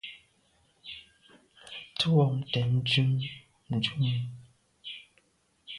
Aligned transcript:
Tu 1.99 2.09
am 2.23 2.35
tshwèt 2.49 3.19
ndume. 3.71 4.11